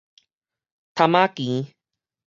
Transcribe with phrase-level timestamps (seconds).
[0.95, 1.73] 潭仔墘